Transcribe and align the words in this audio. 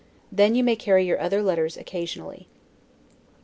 Then 0.31 0.55
you 0.55 0.63
may 0.63 0.75
carry 0.75 1.05
your 1.05 1.19
other 1.21 1.43
letters 1.43 1.77
occasionally. 1.77 2.47